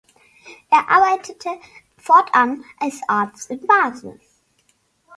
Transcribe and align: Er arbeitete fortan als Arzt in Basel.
Er 0.71 0.89
arbeitete 0.89 1.47
fortan 1.95 2.65
als 2.79 3.01
Arzt 3.07 3.51
in 3.51 3.67
Basel. 3.67 4.19